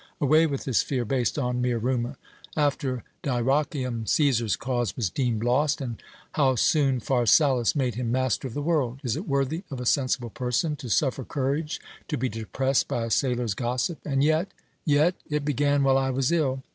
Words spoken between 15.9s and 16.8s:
I was ill.